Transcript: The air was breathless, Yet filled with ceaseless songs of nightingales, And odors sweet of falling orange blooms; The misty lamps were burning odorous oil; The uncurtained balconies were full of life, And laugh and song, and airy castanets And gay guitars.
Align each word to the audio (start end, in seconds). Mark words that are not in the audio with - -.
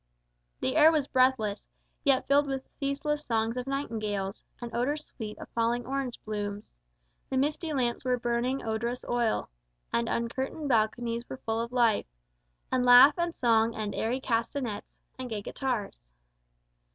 The 0.61 0.77
air 0.77 0.91
was 0.91 1.05
breathless, 1.05 1.67
Yet 2.03 2.27
filled 2.27 2.47
with 2.47 2.67
ceaseless 2.79 3.23
songs 3.23 3.55
of 3.55 3.67
nightingales, 3.67 4.43
And 4.59 4.75
odors 4.75 5.05
sweet 5.05 5.37
of 5.37 5.47
falling 5.49 5.85
orange 5.85 6.19
blooms; 6.25 6.73
The 7.29 7.37
misty 7.37 7.71
lamps 7.71 8.03
were 8.03 8.17
burning 8.17 8.63
odorous 8.65 9.05
oil; 9.07 9.47
The 9.91 10.05
uncurtained 10.11 10.69
balconies 10.69 11.29
were 11.29 11.37
full 11.37 11.61
of 11.61 11.71
life, 11.71 12.07
And 12.71 12.83
laugh 12.83 13.13
and 13.15 13.35
song, 13.35 13.75
and 13.75 13.93
airy 13.93 14.19
castanets 14.19 14.91
And 15.19 15.29
gay 15.29 15.43
guitars. 15.43 16.03